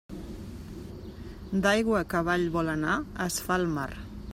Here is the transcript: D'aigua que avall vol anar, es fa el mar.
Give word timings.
D'aigua 1.67 2.03
que 2.15 2.19
avall 2.21 2.47
vol 2.59 2.73
anar, 2.77 2.97
es 3.29 3.41
fa 3.49 3.61
el 3.65 3.71
mar. 3.79 3.91